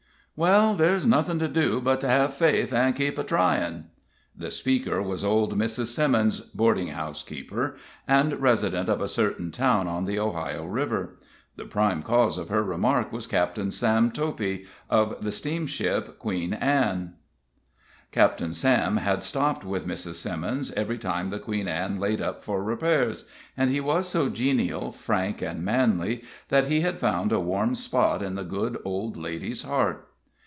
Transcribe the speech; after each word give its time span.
"Well, 0.37 0.73
there's 0.73 1.05
nothin' 1.05 1.37
to 1.37 1.47
do, 1.47 1.79
but 1.81 2.01
to 2.01 2.07
hev 2.07 2.33
faith, 2.33 2.73
an' 2.73 2.93
keep 2.93 3.19
a 3.19 3.23
tryin'." 3.23 3.91
The 4.35 4.49
speaker 4.49 4.99
was 4.99 5.23
old 5.23 5.55
Mrs. 5.55 5.87
Simmons, 5.93 6.39
boarding 6.39 6.87
house 6.87 7.21
keeper, 7.21 7.75
and 8.07 8.41
resident 8.41 8.89
of 8.89 9.01
a 9.01 9.07
certain 9.07 9.51
town 9.51 9.87
on 9.87 10.05
the 10.05 10.17
Ohio 10.17 10.65
River. 10.65 11.19
The 11.57 11.65
prime 11.65 12.01
cause 12.01 12.39
of 12.39 12.49
her 12.49 12.63
remark 12.63 13.11
was 13.11 13.27
Captain 13.27 13.69
Sam 13.69 14.09
Toppie, 14.09 14.65
of 14.89 15.23
the 15.23 15.31
steamboat 15.31 16.17
Queen 16.17 16.55
Ann. 16.55 17.17
Captain 18.11 18.53
Sam 18.55 18.97
had 18.97 19.23
stopped 19.23 19.63
with 19.63 19.85
Mrs. 19.87 20.15
Simmons 20.15 20.71
every 20.71 20.97
time 20.97 21.29
the 21.29 21.37
Queen 21.39 21.67
Ann 21.67 21.99
laid 21.99 22.19
up 22.19 22.43
for 22.43 22.63
repairs, 22.63 23.27
and 23.55 23.69
he 23.69 23.79
was 23.81 24.09
so 24.09 24.27
genial, 24.27 24.91
frank 24.91 25.43
and 25.43 25.63
manly, 25.63 26.23
that 26.49 26.65
he 26.65 26.81
had 26.81 26.97
found 26.97 27.31
a 27.31 27.39
warm 27.39 27.75
spot 27.75 28.23
in 28.23 28.33
the 28.33 28.43
good 28.43 28.79
old 28.83 29.15
lady's 29.15 29.61
heart. 29.61 30.07